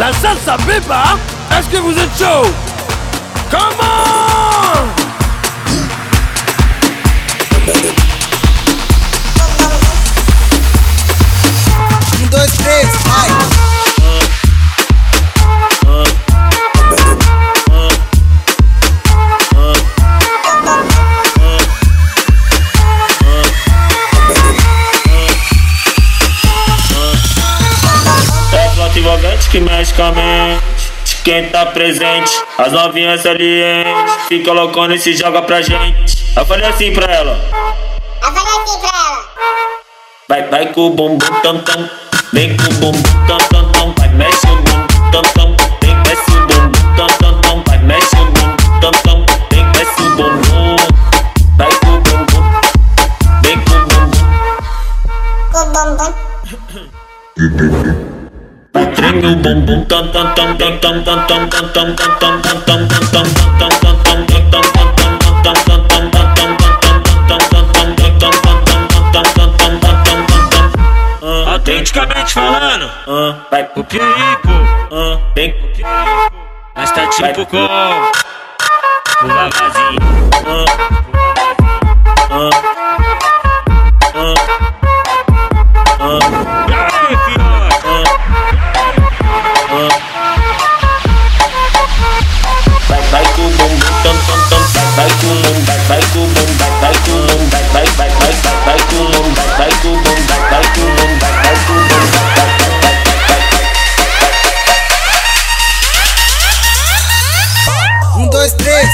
La 0.00 0.10
salle, 0.14 0.38
ça 0.42 0.56
pépère 0.56 1.18
Est-ce 1.50 1.68
que 1.68 1.76
vous 1.76 1.92
êtes 1.92 2.18
chaud? 2.18 2.48
Comment 3.50 3.89
que 29.90 29.92
mexe 29.92 29.94
com 29.94 30.02
a 30.02 30.12
mente. 30.12 30.90
Quem 31.24 31.50
tá 31.50 31.66
presente, 31.66 32.32
as 32.58 32.72
novinhas 32.72 33.20
salientes. 33.22 34.14
Fica 34.28 34.52
loucona 34.52 34.94
e 34.94 34.98
se 34.98 35.14
joga 35.16 35.42
pra 35.42 35.60
gente. 35.60 36.32
Eu 36.36 36.46
falei 36.46 36.66
assim 36.66 36.92
pra 36.92 37.12
ela. 37.12 37.38
Eu 38.22 38.32
falei 38.32 38.52
assim 38.52 38.80
pra 38.80 38.88
ela. 38.88 39.30
Vai, 40.28 40.48
vai 40.48 40.72
com 40.72 40.86
o 40.86 40.90
bumbum 40.90 41.18
tam 41.42 41.58
tam. 41.60 41.90
Vem 42.32 42.56
com 42.56 42.64
o 42.64 42.74
bumbum 42.74 43.26
tam 43.26 43.38
tam 43.38 43.72
tam. 43.72 43.94
Vai, 43.98 44.08
mexe 44.10 44.46
o 44.46 44.56
bumbum 44.56 45.10
tam 45.10 45.22
tam. 45.34 45.56
Vem, 45.82 45.96
mexe 45.96 46.30
o 46.30 46.46
bumbum 46.46 46.96
tam 46.96 47.06
tam 47.18 47.40
tam. 47.40 47.62
Vai, 47.66 47.78
mexe 47.78 48.16
o 48.16 48.24
bumbum 48.26 48.80
tam 48.80 48.92
tam. 49.02 49.26
Vem, 49.50 49.64
mexe 49.66 50.00
o 50.00 50.10
bumbum. 50.16 50.76
Vai 51.58 51.72
com 51.80 51.88
o 51.88 52.00
bumbum. 52.00 52.44
Vem 53.42 53.60
com 53.60 53.74
o 53.74 53.76
bumbum. 53.86 54.20
Com 55.52 55.60
o 57.36 57.50
bumbum. 57.50 58.09
Ring 59.10 59.24
o 59.24 59.34
bumbum 59.34 59.84
tam 59.86 60.06
tam 60.12 60.34
tam 60.34 60.56
tam 60.56 60.78
tam 60.78 61.02
tam 61.02 61.26
tam 61.26 61.26
tam 61.26 61.66
tam 61.66 61.96
tam 61.96 62.14
tam 62.14 62.22
tam 62.22 62.22
tam 62.22 63.66
tam 63.66 63.90
tam 63.90 64.22
tam 64.22 64.30
Autenticamente 71.50 72.34
falando, 72.34 72.88
vai 73.50 73.68
o 73.74 73.82
perigo, 73.82 74.06
vem 75.34 75.50
o 75.50 75.52
perigo, 75.74 75.88
mas 76.76 76.90
tá 76.92 77.06
tipo 77.08 77.44
com 77.46 77.56
o 77.56 77.68
vavazinho. 79.26 79.98
Um, 108.16 108.28
dois, 108.28 108.52
três. 108.54 108.89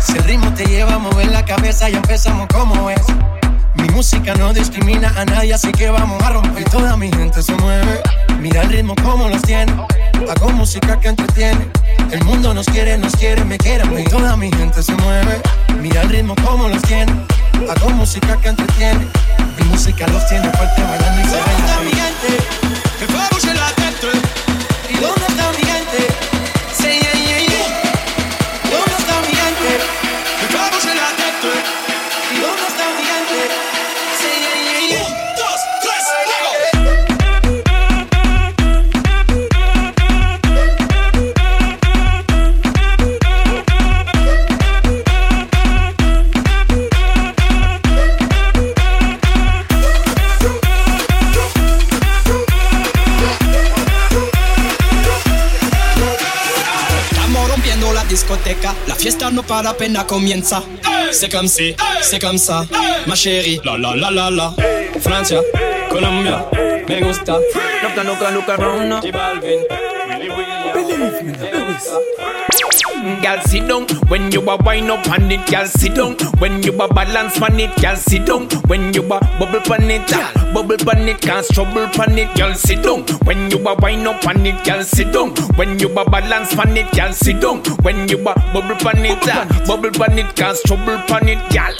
Si 0.00 0.12
el 0.16 0.24
ritmo 0.24 0.52
te 0.54 0.64
lleva 0.64 0.94
a 0.94 0.98
mover 0.98 1.30
la 1.30 1.44
cabeza 1.44 1.88
y 1.88 1.94
empezamos 1.94 2.48
como 2.48 2.90
es. 2.90 3.00
Mi 3.74 3.88
música 3.90 4.34
no 4.34 4.52
discrimina 4.52 5.12
a 5.16 5.24
nadie, 5.24 5.54
así 5.54 5.70
que 5.70 5.90
vamos 5.90 6.20
a 6.24 6.30
romper. 6.30 6.62
Y 6.62 6.64
toda 6.64 6.96
mi 6.96 7.12
gente 7.12 7.42
se 7.42 7.54
mueve. 7.54 8.02
Mira 8.40 8.62
el 8.62 8.70
ritmo 8.70 8.96
como 9.04 9.28
los 9.28 9.42
tiene. 9.42 9.72
Hago 10.28 10.50
música 10.50 10.98
que 10.98 11.08
entretiene. 11.08 11.68
El 12.10 12.24
mundo 12.24 12.52
nos 12.52 12.66
quiere, 12.66 12.98
nos 12.98 13.14
quiere, 13.14 13.44
me 13.44 13.56
quiere 13.56 13.84
a 13.84 13.86
mí. 13.86 14.02
Toda 14.02 14.36
mi 14.36 14.50
gente 14.50 14.82
se 14.82 14.94
mueve. 14.96 15.40
Mira 15.80 16.02
el 16.02 16.08
ritmo 16.08 16.34
como 16.44 16.68
los 16.68 16.82
tiene 16.82 17.12
Hago 17.70 17.90
música 17.90 18.36
que 18.40 18.48
entretiene. 18.48 19.06
Mi 19.58 19.64
música 19.66 20.06
los 20.08 20.26
tiene 20.28 20.50
fuerte 20.52 20.82
bailando 20.82 21.20
y 21.20 21.24
se 21.24 21.36
baila. 21.40 21.62
nous 59.42 59.48
pas 59.48 59.62
la 59.62 59.74
peine 59.74 59.96
à 59.96 60.04
combien 60.04 60.38
de 60.38 60.44
ça. 60.44 60.62
C'est 61.10 61.30
comme 61.30 61.46
si, 61.46 61.74
c'est 62.00 62.18
comme 62.18 62.38
ça, 62.38 62.64
ma 63.06 63.14
chérie. 63.14 63.60
La 63.64 63.76
la 63.76 63.94
la 63.94 64.10
la 64.10 64.30
la. 64.30 64.54
Francia, 65.00 65.40
Colombia, 65.90 66.46
me 66.88 67.00
gusta. 67.00 67.32
No, 67.32 68.02
no, 68.02 68.14
no, 68.14 68.14
no, 68.30 68.40
no, 68.58 69.00
no, 69.00 69.00
Believe 73.02 73.22
Girl, 73.22 73.40
sit 73.46 73.66
down 73.66 73.88
when 74.08 74.30
you 74.30 74.40
a 74.48 74.56
wind 74.62 74.90
up 74.90 75.08
on 75.08 75.30
it. 75.30 75.44
Girl, 75.50 75.66
sit 75.66 75.94
down 75.96 76.14
when 76.38 76.62
you 76.62 76.72
a 76.80 76.86
balance 76.86 77.40
on 77.42 77.58
it. 77.58 77.74
Girl, 77.80 77.96
sit 77.96 78.26
down 78.26 78.48
when 78.68 78.94
you 78.94 79.02
a 79.02 79.18
bubble 79.38 79.72
on 79.72 79.90
it. 79.90 80.06
Girl, 80.08 80.52
bubble 80.54 80.88
on 80.88 81.08
it, 81.08 81.20
can't 81.20 81.44
trouble 81.48 81.88
on 82.00 82.18
it. 82.18 82.32
Girl, 82.36 82.54
sit 82.54 82.82
down 82.82 83.02
when 83.24 83.50
you 83.50 83.58
a 83.58 83.74
wind 83.74 84.06
up 84.06 84.24
on 84.24 84.46
it. 84.46 84.64
Girl, 84.64 84.84
sit 84.84 85.12
down 85.12 85.34
when 85.56 85.80
you 85.80 85.88
a 85.88 86.10
balance 86.10 86.56
on 86.56 86.76
it. 86.76 86.92
Girl, 86.92 87.12
sit 87.12 87.40
down 87.40 87.64
when 87.82 88.08
you 88.08 88.18
a 88.20 88.34
bubble 88.52 88.88
on 88.88 89.04
it. 89.04 89.20
Girl, 89.22 89.46
bubble 89.66 90.02
on 90.02 90.18
it, 90.18 90.36
can't 90.36 90.58
trouble 90.64 90.92
on 90.92 91.28
it. 91.28 91.42
Girl. 91.52 91.74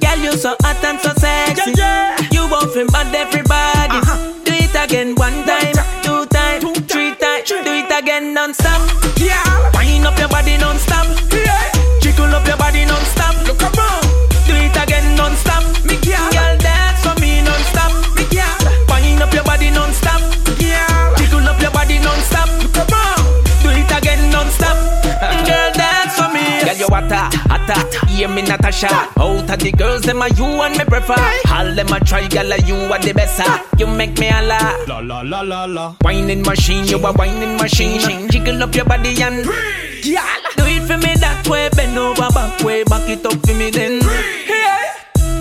Girl, 0.00 0.18
you 0.18 0.32
so 0.32 0.54
hot 0.60 0.84
and 0.84 1.00
so 1.00 1.14
sexy. 1.14 1.72
Yeah, 1.78 2.14
yeah. 2.20 2.28
You 2.30 2.50
won't 2.50 2.70
feel 2.72 2.86
bad 2.88 3.14
everybody. 3.14 4.04
Uh-huh. 4.04 4.44
Do 4.44 4.52
it 4.52 4.74
again 4.84 5.14
one 5.14 5.44
time, 5.44 5.72
two 6.02 6.26
time, 6.26 6.60
three 6.84 7.14
time. 7.14 7.42
Do 7.46 7.72
it 7.72 7.90
again 8.02 8.34
non-stop. 8.34 8.77
hotter, 26.88 27.28
hotter. 27.48 28.06
Hear 28.08 28.28
me, 28.28 28.42
Natasha. 28.42 28.88
Out 29.16 29.50
of 29.50 29.58
the 29.58 29.72
girls, 29.72 30.02
them 30.02 30.22
are 30.22 30.28
you 30.30 30.44
and 30.44 30.76
me 30.76 30.84
prefer. 30.84 31.14
All 31.50 31.74
them 31.74 31.92
a 31.92 32.00
try, 32.00 32.20
a 32.20 32.56
you 32.66 32.74
are 32.74 32.98
the 32.98 33.12
best. 33.14 33.40
You 33.78 33.86
make 33.86 34.18
me 34.18 34.28
a 34.28 34.42
la. 34.42 34.58
La 34.86 34.98
la 35.00 35.20
la 35.22 35.40
la 35.42 35.64
la. 35.64 35.94
Whining 36.02 36.42
machine, 36.42 36.86
you 36.86 36.98
a 36.98 37.12
whining 37.12 37.56
machine. 37.56 38.28
Jiggle 38.28 38.62
up 38.62 38.74
your 38.74 38.84
body 38.84 39.22
and. 39.22 39.46
Yeah. 40.04 40.24
Do 40.56 40.64
it 40.66 40.82
for 40.86 40.96
me 40.98 41.14
that 41.16 41.46
way, 41.48 41.68
bend 41.70 41.98
over 41.98 42.30
back 42.30 42.60
way, 42.64 42.82
back 42.84 43.08
it 43.08 43.24
up 43.26 43.38
for 43.46 43.54
me 43.54 43.70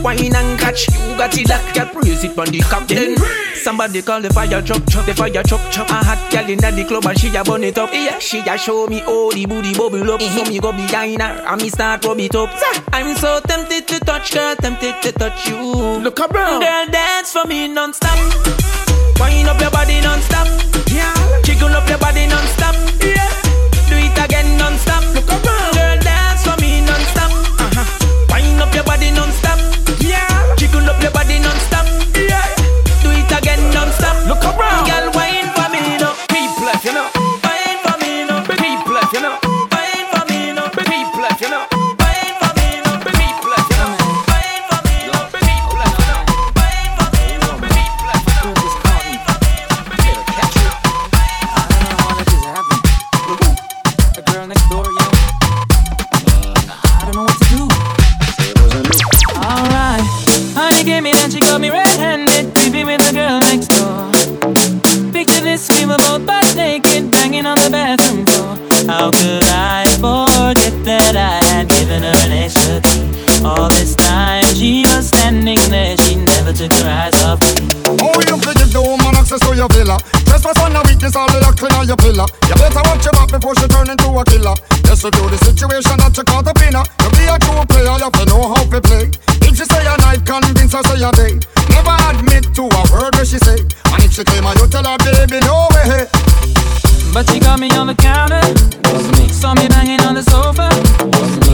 wine 0.08 0.36
and 0.36 0.60
catch. 0.60 0.88
You 0.88 1.18
got 1.18 1.38
it 1.38 1.50
lock, 1.50 1.74
girl, 1.76 1.88
praise 1.88 2.24
it 2.24 2.38
on 2.38 2.48
the 2.48 2.60
captain. 2.60 3.18
Somebody 3.56 4.02
call 4.02 4.22
the 4.22 4.30
fire 4.30 4.62
truck, 4.62 4.86
truck, 4.88 5.06
the 5.06 5.14
fire 5.14 5.44
truck, 5.44 5.64
truck. 5.72 5.90
A 5.90 6.00
hot 6.00 6.32
girl 6.32 6.50
in 6.50 6.60
the 6.60 6.86
club 6.88 7.06
and 7.06 7.20
she 7.20 7.36
a 7.36 7.44
burn 7.44 7.64
it 7.64 7.78
up. 7.78 7.92
Yeah, 7.92 8.20
she 8.20 8.40
a 8.40 8.58
show 8.58 8.88
me 8.88 9.04
all 9.04 9.32
the 9.32 9.46
booty 9.46 9.74
bubble 9.74 10.10
up. 10.12 10.22
Mm-hmm. 10.22 10.38
So 10.38 10.50
me 10.50 10.60
go 10.60 10.72
behind 10.72 11.22
her 11.22 11.44
and 11.48 11.62
me 11.62 11.70
start 11.70 12.06
rub 12.06 12.20
it 12.20 12.36
up. 12.36 12.50
I'm 12.94 13.16
so 13.18 13.40
tempted 13.42 13.88
to 13.88 14.00
touch, 14.00 14.34
girl, 14.34 14.56
tempted 14.56 14.96
to 15.04 15.12
touch 15.12 15.48
you. 15.48 15.60
Look 16.00 16.20
around, 16.20 16.62
girl, 16.62 16.88
dance 16.88 17.34
for 17.34 17.46
me 17.46 17.68
non-stop. 17.68 18.18
Wind 19.20 19.50
up 19.50 19.60
your 19.60 19.72
body 19.72 20.00
non-stop, 20.00 20.48
yeah. 20.88 21.42
Jiggle 21.44 21.76
up 21.76 21.90
your 21.90 21.98
body 21.98 22.28
non-stop, 22.28 22.76
yeah. 23.04 23.37
let 95.30 95.42
me 95.42 95.48
know. 95.48 95.68
Eh, 95.72 96.02
eh. 96.02 96.06
But 97.14 97.30
she 97.30 97.40
got 97.40 97.60
me 97.60 97.70
on 97.72 97.88
the 97.88 97.96
counter. 97.96 98.42
Saw 99.32 99.54
me 99.56 99.68
banging 99.68 100.02
on 100.02 100.16
the 100.16 100.24
sofa. 100.24 101.47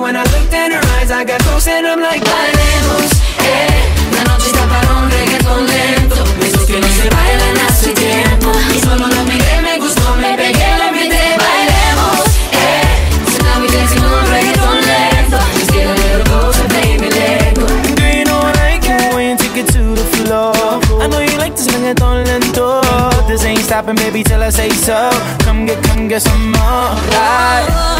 when 0.00 0.16
I 0.16 0.22
looked 0.34 0.52
in 0.52 0.70
her 0.72 0.84
eyes 0.96 1.10
I 1.10 1.24
got 1.24 1.40
close 1.42 1.66
and 1.66 1.86
I'm 1.86 2.00
like 2.00 2.22
Bailemos, 2.22 3.10
eh. 3.42 3.68
La 4.14 4.24
noche 4.24 4.46
está 4.46 4.66
para 4.66 4.88
un 4.98 5.10
reggaetón 5.10 5.66
lento. 5.66 6.24
Esos 6.44 6.64
que 6.66 6.80
no 6.80 6.86
se 6.88 7.08
bailan 7.10 7.56
hace 7.66 7.92
tiempo. 7.92 8.52
Y 8.74 8.78
solo 8.80 9.08
la 9.08 9.22
miré, 9.24 9.62
me 9.62 9.78
gustó, 9.78 10.14
me 10.16 10.36
pegué, 10.36 10.68
la 10.78 10.88
invité 10.88 11.36
Bailemos, 11.42 12.26
eh. 12.52 12.84
So 13.32 13.42
now 13.42 13.60
we 13.60 13.68
dancing 13.68 14.04
un 14.04 14.26
reggaeton 14.30 14.78
lento. 14.86 15.38
Just 15.58 15.72
get 15.72 15.86
a 15.86 15.94
little 15.94 16.24
closer, 16.26 16.68
baby, 16.68 17.08
let 17.10 17.54
go 17.54 17.66
Do 17.96 18.04
you 18.04 18.24
know 18.24 18.38
what 18.38 18.56
I 18.58 18.78
can? 18.78 19.00
it 19.00 19.14
when 19.14 19.30
you 19.30 19.36
take 19.36 19.56
it 19.56 19.66
to 19.72 19.94
the 19.94 20.06
floor? 20.16 20.54
I 21.02 21.06
know 21.08 21.20
you 21.20 21.36
like 21.38 21.56
this 21.56 21.68
reggaeton 21.68 22.24
lento. 22.26 22.80
This 23.26 23.44
ain't 23.44 23.60
stopping, 23.60 23.96
baby, 23.96 24.22
till 24.22 24.42
I 24.42 24.50
say 24.50 24.70
so. 24.70 25.10
Come 25.40 25.66
get, 25.66 25.82
come 25.84 26.08
get 26.08 26.22
some 26.22 26.52
more, 26.52 26.94
right? 27.12 27.97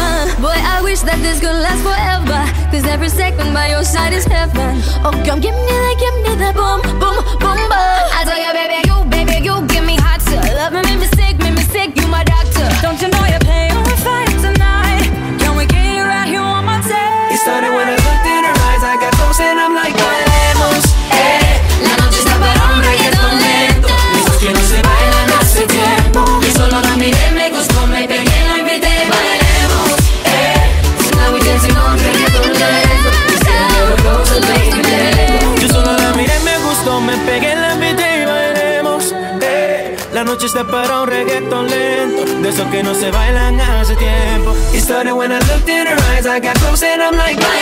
wish 0.99 1.11
that 1.11 1.21
this 1.21 1.39
could 1.39 1.55
last 1.55 1.81
forever. 1.83 2.39
Cause 2.71 2.85
every 2.85 3.09
second 3.09 3.53
by 3.53 3.69
your 3.69 3.83
side 3.83 4.13
is 4.13 4.25
heaven. 4.25 4.81
Oh, 5.03 5.11
come 5.25 5.39
give 5.39 5.55
me 5.55 5.65
that, 5.65 5.95
give 5.99 6.15
me 6.23 6.35
that 6.39 6.55
boom, 6.55 6.81
boom, 6.99 7.15
boom, 7.39 7.57
boom. 7.57 8.03
I 8.17 8.23
tell 8.25 8.39
you, 8.39 8.53
baby. 8.53 8.88
I 46.39 46.41
got 46.41 46.55
close 46.55 46.83
and 46.83 47.01
I'm 47.01 47.17
like, 47.17 47.58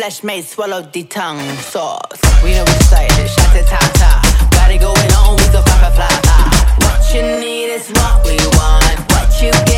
flesh 0.00 0.22
mate 0.24 0.46
swallowed 0.46 0.90
the 0.94 1.02
tongue 1.04 1.38
sauce. 1.58 2.20
We 2.42 2.52
know 2.52 2.64
it's 2.66 2.88
Shout 2.88 3.04
it, 3.20 3.28
to 3.52 3.62
tata. 3.68 4.12
Got 4.50 4.70
it 4.70 4.80
going 4.80 5.12
on 5.20 5.36
with 5.36 5.52
the 5.52 5.60
fire 5.60 5.92
fly. 5.92 6.08
What 6.80 7.14
you 7.14 7.20
need 7.20 7.68
is 7.68 7.90
what 7.90 8.24
we 8.24 8.38
want. 8.56 8.96
What 9.12 9.28
you 9.42 9.69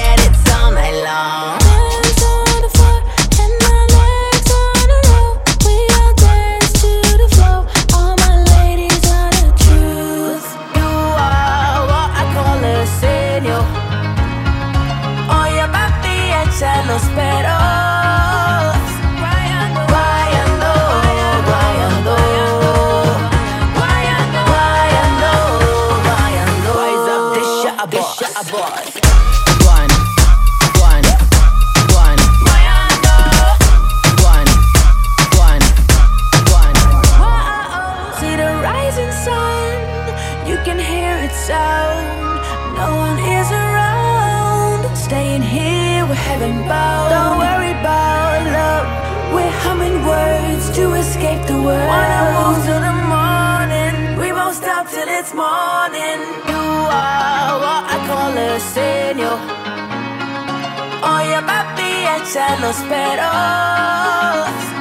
it's 55.22 55.34
morning. 55.34 56.20
You 56.50 56.64
are 56.98 57.54
what 57.62 57.82
I 57.94 57.96
call 58.08 58.36
el 58.36 58.58
sueño 58.72 59.32
Oye 61.14 61.38
papi, 61.48 61.90
echa 62.16 62.46
los 62.62 62.78
peros 62.90 64.71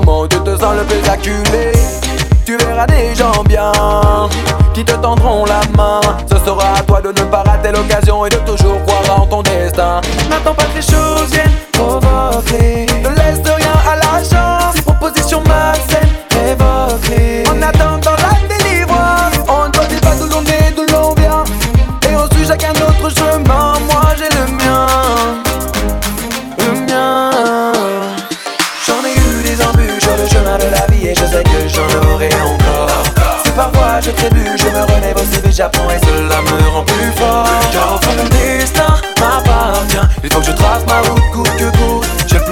moment 0.00 0.22
où 0.22 0.28
tu 0.28 0.38
te 0.38 0.50
sens 0.50 0.74
le 0.76 0.84
plus 0.84 1.08
acculé. 1.08 1.72
Tu 2.44 2.56
verras 2.56 2.86
des 2.86 3.14
gens 3.14 3.42
bien 3.44 3.72
qui 4.74 4.84
te 4.84 4.92
tendront 4.92 5.44
la 5.44 5.60
main. 5.76 6.00
Ce 6.30 6.38
sera 6.38 6.78
à 6.78 6.82
toi 6.82 7.00
de 7.00 7.08
ne 7.08 7.24
pas 7.30 7.42
rater 7.42 7.72
l'occasion 7.72 8.24
et 8.26 8.30
de 8.30 8.36
toujours 8.36 8.82
croire 8.86 9.22
en 9.22 9.26
ton 9.26 9.42
destin. 9.42 10.00
N'attends 10.30 10.54
pas 10.54 10.64
que 10.64 10.76
les 10.76 10.82
choses 10.82 11.30
viennent 11.30 11.67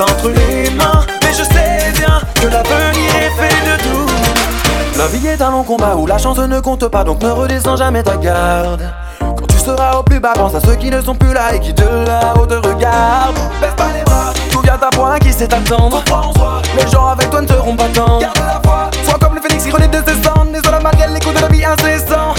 entre 0.00 0.28
les 0.28 0.70
mains, 0.70 1.04
mais 1.22 1.32
je 1.32 1.42
sais 1.44 1.92
bien 1.96 2.20
que 2.35 2.46
l'avenir 2.46 3.16
est 3.16 3.40
fait 3.40 3.48
de 3.48 3.82
tout. 3.82 4.98
La 4.98 5.06
vie 5.06 5.26
est 5.26 5.40
un 5.40 5.50
long 5.50 5.62
combat 5.62 5.94
où 5.96 6.06
la 6.06 6.18
chance 6.18 6.38
ne 6.38 6.61
compte 6.61 6.87
pas, 6.88 7.04
donc 7.04 7.22
ne 7.22 7.30
redescends 7.30 7.76
jamais 7.76 8.02
ta 8.02 8.16
garde. 8.16 8.82
Quand 9.20 9.46
tu 9.48 9.59
seras 9.59 9.98
au 9.98 10.02
plus 10.02 10.20
bas, 10.20 10.32
pense 10.35 10.54
à 10.54 10.61
ceux 10.61 10.76
qui 10.76 10.90
ne 10.90 11.00
sont 11.00 11.14
plus 11.14 11.32
là 11.32 11.54
et 11.54 11.61
qui 11.61 11.72
de 11.72 11.85
là-haut 11.85 12.46
te 12.46 12.54
regardent. 12.54 13.38
Baisse 13.61 13.74
pas 13.76 13.88
les 13.96 14.04
bras, 14.04 14.32
Souviens-toi 14.52 15.12
à 15.14 15.18
qui 15.18 15.32
sait 15.32 15.52
attendre. 15.52 16.02
Les 16.76 16.90
gens 16.90 17.06
avec 17.06 17.30
toi 17.30 17.40
ne 17.40 17.48
seront 17.48 17.76
pas 17.76 17.88
tendres. 17.88 18.20
Garde 18.20 18.38
la 18.38 18.61
foi, 18.64 18.90
sois 19.04 19.18
comme 19.18 19.35
le 19.35 19.40
phénix 19.40 19.64
qui 19.64 19.70
renaît 19.70 19.88
de 19.88 20.02
ses 20.06 20.22
cendres. 20.22 20.52
Désolé 20.52 20.78
malgré 20.82 21.09
les 21.09 21.20
coups 21.20 21.37
de 21.37 21.40
la 21.40 21.48
vie 21.48 21.64
incessants. 21.64 22.35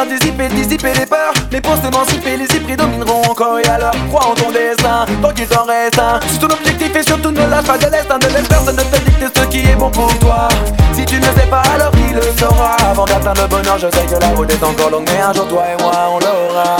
C'est 0.00 0.06
d'anticiper, 0.06 0.48
dissiper 0.48 0.92
les 0.98 1.04
peurs. 1.04 1.34
Mais 1.52 1.60
pour 1.60 1.76
s'émanciper, 1.76 2.36
les 2.36 2.44
ypres 2.44 2.74
domineront 2.76 3.22
encore. 3.22 3.58
Et 3.58 3.68
alors, 3.68 3.92
crois 4.08 4.28
en 4.28 4.34
ton 4.34 4.50
destin, 4.50 5.04
tant 5.20 5.30
qu'il 5.32 5.46
t'en 5.46 5.64
reste 5.64 5.98
un. 5.98 6.18
Si 6.26 6.38
ton 6.38 6.46
objectif 6.46 6.94
est 6.94 7.06
surtout 7.06 7.30
ne 7.30 7.46
lâche 7.46 7.66
pas 7.66 7.76
de 7.76 7.84
l'est, 7.84 8.08
ne 8.08 8.32
laisse 8.32 8.48
personne 8.48 8.76
ne 8.76 8.82
te 8.82 9.04
dicter 9.04 9.26
ce 9.36 9.44
qui 9.46 9.58
est 9.58 9.76
bon 9.76 9.90
pour 9.90 10.18
toi. 10.18 10.48
Si 10.92 11.04
tu 11.04 11.16
ne 11.16 11.24
sais 11.24 11.46
pas, 11.50 11.62
alors 11.74 11.92
il 12.08 12.14
le 12.14 12.22
saura. 12.38 12.76
Avant 12.90 13.04
d'atteindre 13.04 13.42
le 13.42 13.48
bonheur, 13.48 13.78
je 13.78 13.90
sais 13.90 14.06
que 14.06 14.18
la 14.18 14.28
route 14.28 14.50
est 14.50 14.64
encore 14.64 14.90
longue. 14.90 15.08
Mais 15.12 15.20
un 15.20 15.34
jour, 15.34 15.48
toi 15.48 15.64
et 15.68 15.82
moi, 15.82 15.92
on 16.08 16.18
l'aura. 16.18 16.76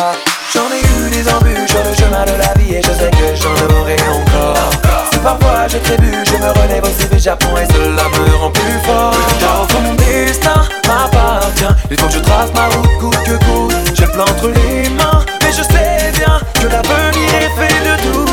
J'en 0.55 0.69
ai 0.71 0.81
eu 0.81 1.11
des 1.11 1.31
embûches 1.31 1.71
sur 1.71 1.85
le 1.85 1.95
chemin 1.95 2.25
de 2.25 2.39
la 2.39 2.55
vie 2.55 2.75
et 2.77 2.83
je 2.83 2.93
sais 2.93 3.11
que 3.11 3.37
j'en 3.37 3.81
aurai 3.81 3.97
encore. 3.97 4.90
Parfois 5.23 5.69
je 5.69 5.79
trébuche, 5.79 6.29
je 6.33 6.37
me 6.37 6.49
relève 6.49 6.83
aussi 6.85 7.07
vite, 7.09 7.21
j'apprends 7.21 7.57
et 7.57 7.67
cela 7.67 8.05
me 8.09 8.37
rend 8.37 8.51
plus 8.51 8.79
fort. 8.85 9.15
Car 9.39 9.63
au 9.63 9.83
mon 9.83 9.95
destin 9.95 10.63
m'appartient. 10.89 11.75
Il 11.91 12.01
faut 12.01 12.07
que 12.07 12.13
je 12.13 12.19
trace 12.21 12.53
ma 12.55 12.67
route 12.67 12.99
coûte 12.99 13.23
que 13.25 13.37
coûte. 13.45 13.75
J'ai 13.95 14.07
le 14.07 14.21
entre 14.21 14.49
les 14.49 14.89
mains, 14.91 15.25
mais 15.43 15.53
je 15.53 15.63
sais 15.63 16.13
bien 16.19 16.41
que 16.55 16.67
l'avenir 16.67 17.29
est 17.35 17.53
fait 17.59 17.81
de 17.85 18.03
tout. 18.03 18.33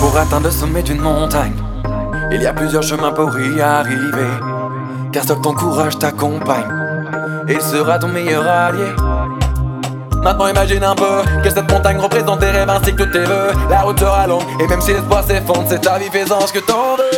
Pour 0.00 0.16
atteindre 0.16 0.46
le 0.46 0.50
sommet 0.50 0.82
d'une 0.82 1.00
montagne, 1.00 1.54
il 2.30 2.42
y 2.42 2.46
a 2.46 2.52
plusieurs 2.52 2.82
chemins 2.82 3.12
pour 3.12 3.38
y 3.38 3.60
arriver. 3.60 4.32
Car 5.12 5.24
seul 5.24 5.40
ton 5.42 5.52
courage 5.52 5.98
t'accompagne. 5.98 6.72
Il 7.48 7.60
sera 7.60 7.98
ton 7.98 8.08
meilleur 8.08 8.48
allié. 8.48 9.11
Maintenant 10.22 10.46
imagine 10.46 10.84
un 10.84 10.94
peu 10.94 11.22
que 11.42 11.50
cette 11.50 11.68
montagne 11.70 11.98
représente 11.98 12.38
tes 12.38 12.50
rêves 12.50 12.70
ainsi 12.70 12.94
que 12.94 13.02
tes 13.02 13.24
vœux. 13.24 13.50
La 13.68 13.80
route 13.80 13.98
sera 13.98 14.26
longue 14.28 14.44
et 14.60 14.68
même 14.68 14.80
si 14.80 14.92
l'espoir 14.92 15.24
s'effondre 15.24 15.64
C'est 15.68 15.80
ta 15.80 15.98
vie 15.98 16.10
faisant 16.12 16.46
ce 16.46 16.52
que 16.52 16.60
t'en 16.60 16.96
veux. 16.96 17.10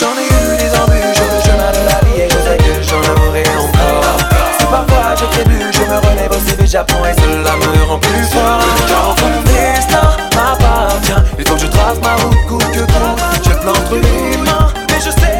J'en 0.00 0.12
ai 0.16 0.24
eu 0.24 0.56
des 0.56 0.74
embûches 0.78 1.20
le 1.20 1.42
chemin 1.42 1.70
de 1.70 1.84
la 1.84 2.00
vie 2.08 2.22
Et 2.22 2.28
je 2.30 2.36
sais 2.36 2.56
que 2.56 2.82
j'en 2.82 3.28
aurai 3.28 3.44
encore. 3.58 4.16
Si 4.58 4.64
parfois 4.64 5.14
je 5.16 5.24
trébuche, 5.36 5.74
je 5.74 5.82
me 5.82 5.98
relève 5.98 6.30
aussi 6.30 6.56
vite 6.56 6.70
J'apprends 6.70 7.04
et 7.04 7.12
cela 7.12 7.56
me 7.56 7.84
rend 7.84 7.98
plus 7.98 8.24
fort. 8.32 8.60
Car 8.88 9.14
mon 9.20 9.42
destin 9.42 10.16
m'appartient 10.34 11.22
Il 11.38 11.46
faut 11.46 11.56
que 11.56 11.60
je 11.60 11.66
trace 11.66 12.00
ma 12.02 12.14
route 12.14 12.38
coûte 12.48 12.72
que 12.72 12.80
coûte. 12.80 13.40
J'ai 13.44 13.50
le 13.50 13.58
plan 13.58 13.72
entre 13.72 13.96
les 13.96 14.36
mains 14.38 14.68
Mais 14.88 15.00
je 15.04 15.10
sais 15.10 15.39